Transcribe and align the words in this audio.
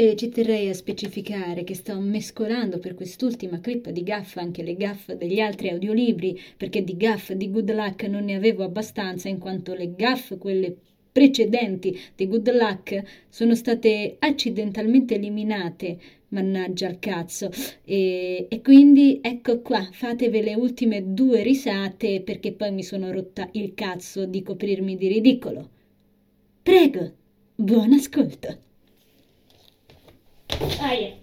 E 0.00 0.14
ci 0.14 0.28
terrei 0.28 0.68
a 0.68 0.74
specificare 0.74 1.64
che 1.64 1.74
sto 1.74 1.98
mescolando 1.98 2.78
per 2.78 2.94
quest'ultima 2.94 3.58
clip 3.58 3.90
di 3.90 4.04
gaff 4.04 4.36
anche 4.36 4.62
le 4.62 4.76
gaff 4.76 5.10
degli 5.10 5.40
altri 5.40 5.70
audiolibri, 5.70 6.40
perché 6.56 6.84
di 6.84 6.96
gaff 6.96 7.32
di 7.32 7.50
Good 7.50 7.72
Luck 7.72 8.04
non 8.04 8.26
ne 8.26 8.36
avevo 8.36 8.62
abbastanza, 8.62 9.28
in 9.28 9.38
quanto 9.38 9.74
le 9.74 9.96
gaff, 9.96 10.38
quelle 10.38 10.72
precedenti 11.10 11.98
di 12.14 12.28
Good 12.28 12.48
Luck, 12.52 13.02
sono 13.28 13.56
state 13.56 14.14
accidentalmente 14.20 15.16
eliminate. 15.16 15.98
Mannaggia 16.28 16.86
al 16.86 17.00
cazzo. 17.00 17.50
E, 17.84 18.46
e 18.48 18.60
quindi 18.62 19.18
ecco 19.20 19.62
qua, 19.62 19.84
fatevi 19.90 20.42
le 20.42 20.54
ultime 20.54 21.12
due 21.12 21.42
risate 21.42 22.20
perché 22.20 22.52
poi 22.52 22.70
mi 22.70 22.84
sono 22.84 23.10
rotta 23.10 23.48
il 23.54 23.74
cazzo 23.74 24.26
di 24.26 24.44
coprirmi 24.44 24.96
di 24.96 25.08
ridicolo. 25.08 25.68
Prego, 26.62 27.12
buon 27.56 27.94
ascolto. 27.94 28.66
Aia, 30.60 31.16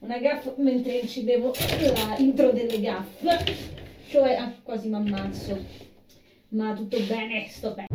una 0.00 0.18
gaffa 0.18 0.54
mentre 0.56 0.98
incidevo 0.98 1.52
la 1.94 2.16
intro 2.18 2.50
delle 2.50 2.80
gaffe, 2.80 3.56
cioè 4.08 4.34
ah, 4.34 4.52
quasi 4.62 4.88
m'ammazzo. 4.88 5.56
Ma 6.48 6.74
tutto 6.74 6.98
bene, 7.06 7.46
sto 7.48 7.74
bene. 7.74 7.88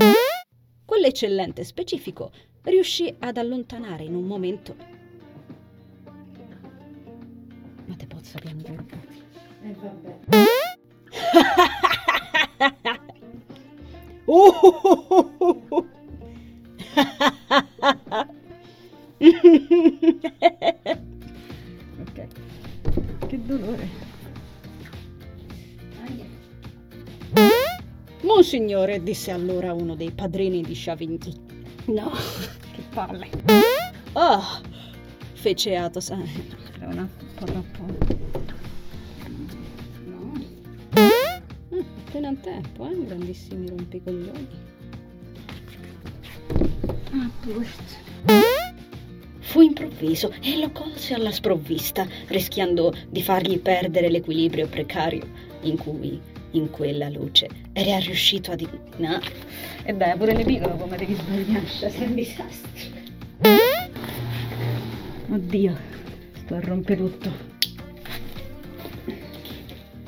Quell'eccellente 0.85 1.65
specifico 1.65 2.31
riuscì 2.63 3.13
ad 3.19 3.35
allontanare 3.35 4.05
in 4.05 4.15
un 4.15 4.23
momento. 4.23 4.75
Ma 7.85 7.95
te 7.95 8.07
pozza 8.07 8.39
piangere. 8.39 8.85
Eh 9.63 9.73
vabbè. 9.73 10.17
oh, 14.25 14.47
oh, 14.83 14.96
dolore. 23.47 23.89
Aia. 26.05 26.25
Monsignore, 28.21 29.01
disse 29.01 29.31
allora 29.31 29.73
uno 29.73 29.95
dei 29.95 30.11
padrini 30.11 30.61
di 30.61 30.73
Chavigny. 30.75 31.33
No, 31.85 32.11
che 32.75 32.81
palle. 32.93 33.29
Oh, 34.13 34.43
fece 35.33 35.75
Athos. 35.75 36.09
Eh, 36.09 36.25
era 36.79 36.89
un 36.89 37.09
po' 37.35 37.45
troppo. 37.45 37.85
No. 40.05 40.31
Mm, 40.99 41.79
appena 42.05 42.27
in 42.29 42.39
tempo, 42.41 42.89
eh, 42.89 43.05
grandissimi 43.05 43.69
rompicoglioni. 43.69 44.47
Ah, 47.11 47.29
posto. 47.41 48.06
Fu 49.47 49.61
improvviso 49.61 50.33
e 50.41 50.57
lo 50.57 50.71
colse 50.71 51.13
alla 51.13 51.31
sprovvista, 51.31 52.05
rischiando 52.27 52.93
di 53.07 53.21
fargli 53.21 53.57
perdere 53.59 54.09
l'equilibrio 54.09 54.67
precario 54.67 55.25
in 55.61 55.77
cui, 55.77 56.19
in 56.51 56.69
quella 56.69 57.07
luce, 57.07 57.47
era 57.71 57.97
riuscito 57.97 58.51
ad... 58.51 58.67
No. 58.97 59.17
E 59.85 59.93
beh, 59.93 60.15
pure 60.17 60.35
le 60.35 60.43
piccole 60.43 60.75
come 60.77 60.97
devi 60.97 61.15
sbagliare, 61.15 61.65
sei 61.65 62.07
un 62.07 62.15
disastro. 62.15 62.69
Oddio, 65.29 65.77
sto 66.43 66.53
a 66.53 66.59
rompere 66.59 66.97
tutto. 66.97 67.31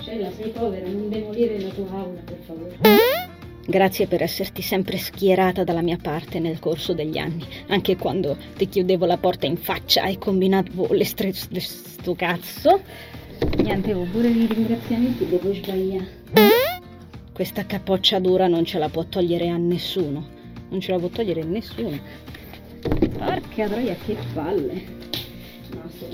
Cella, 0.04 0.32
sei 0.34 0.50
povera, 0.50 0.86
non 0.86 1.08
demolire 1.08 1.62
la 1.62 1.70
tua 1.70 1.90
aula, 1.92 2.20
per 2.26 2.38
favore. 2.46 3.29
Grazie 3.70 4.08
per 4.08 4.24
esserti 4.24 4.64
sempre 4.64 4.98
schierata 4.98 5.64
dalla 5.64 5.84
mia 5.84 6.00
parte 6.02 6.40
nel 6.40 6.58
corso 6.58 6.94
degli 6.94 7.20
anni, 7.20 7.46
anche 7.68 7.98
quando 7.98 8.36
ti 8.58 8.68
chiudevo 8.68 9.06
la 9.06 9.18
porta 9.18 9.46
in 9.46 9.58
faccia 9.58 10.08
e 10.08 10.18
combinavo 10.18 10.92
le 10.92 11.06
stre... 11.06 11.32
sto 11.34 12.16
cazzo. 12.16 12.82
Niente, 13.58 13.94
ho 13.94 14.08
pure 14.12 14.30
i 14.30 14.48
ringraziamenti, 14.48 15.28
devo 15.28 15.54
sbagliare. 15.54 16.08
Questa 17.32 17.68
capoccia 17.68 18.18
dura 18.18 18.48
non 18.48 18.66
ce 18.66 18.80
la 18.80 18.90
può 18.90 19.04
togliere 19.04 19.50
a 19.50 19.58
nessuno. 19.58 20.28
Non 20.70 20.80
ce 20.80 20.92
la 20.92 20.98
può 20.98 21.10
togliere 21.10 21.44
nessuno. 21.44 22.00
Porca 22.82 23.68
troia, 23.68 23.96
che 24.04 24.18
palle. 24.34 24.82
No, 25.76 25.84
a 25.84 25.90
sto. 25.96 26.08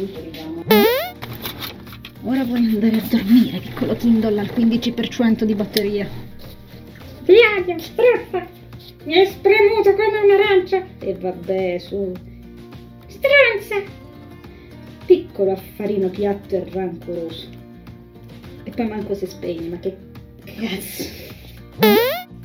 Ora 2.23 2.43
puoi 2.43 2.65
andare 2.65 2.97
a 2.97 3.03
dormire, 3.09 3.59
piccolo 3.59 3.95
Kindle 3.95 4.41
al 4.41 4.51
15% 4.53 5.43
di 5.43 5.55
batteria. 5.55 6.24
Viaia, 7.25 7.77
straffa! 7.79 8.47
Mi 9.03 9.17
hai 9.17 9.25
spremuto 9.25 9.93
come 9.93 10.19
un'arancia! 10.23 10.85
E 10.99 11.13
vabbè, 11.15 11.77
su. 11.79 12.11
Stronza! 13.07 13.83
Piccolo 15.05 15.51
affarino 15.51 16.09
piatto 16.09 16.55
e 16.55 16.65
rancoroso. 16.71 17.47
E 18.63 18.71
poi 18.71 18.87
manco 18.87 19.15
si 19.15 19.25
spegne, 19.25 19.67
ma 19.69 19.79
che 19.79 19.95
cazzo. 20.43 21.03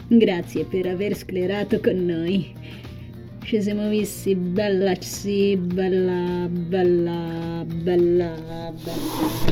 Grazie 0.08 0.64
per 0.64 0.86
aver 0.86 1.14
sclerato 1.14 1.78
con 1.80 2.04
noi. 2.04 2.52
Ci 3.44 3.62
siamo 3.62 3.88
visti 3.88 4.34
bella, 4.34 4.94
sì, 4.98 5.56
bella, 5.56 6.48
bella, 6.48 7.64
bella, 7.64 8.72
bella. 8.82 9.50